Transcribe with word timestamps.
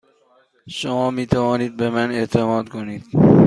شما 0.67 1.11
می 1.11 1.25
توانید 1.27 1.77
به 1.77 1.89
من 1.89 2.11
اعتماد 2.11 2.69
کنید. 2.69 3.05